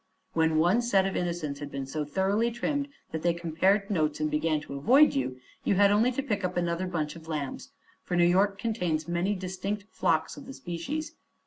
When 0.33 0.57
one 0.57 0.81
set 0.81 1.05
of 1.05 1.15
innocents 1.15 1.59
had 1.59 1.69
been 1.69 1.85
so 1.85 2.03
thoroughly 2.03 2.49
trimmed 2.49 2.87
that 3.11 3.21
they 3.21 3.35
compared 3.35 3.91
notes 3.91 4.19
and 4.19 4.31
began 4.31 4.59
to 4.61 4.73
avoid 4.73 5.13
you, 5.13 5.39
you 5.63 5.75
had 5.75 5.91
only 5.91 6.11
to 6.13 6.23
pick 6.23 6.43
up 6.43 6.57
another 6.57 6.87
bunch 6.87 7.15
of 7.15 7.27
lambs, 7.27 7.69
for 8.03 8.17
New 8.17 8.25
York 8.25 8.57
contains 8.57 9.07
many 9.07 9.35
distinct 9.35 9.83
flocks 9.93 10.37
of 10.37 10.47
the 10.47 10.53
species. 10.53 11.13